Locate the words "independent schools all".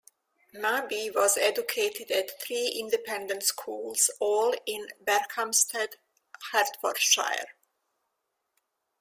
2.69-4.55